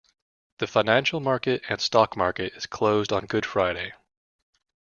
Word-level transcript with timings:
The 0.57 0.65
financial 0.65 1.19
market 1.19 1.61
and 1.69 1.79
stock 1.79 2.17
market 2.17 2.53
is 2.55 2.65
closed 2.65 3.13
on 3.13 3.27
Good 3.27 3.45
Friday. 3.45 3.93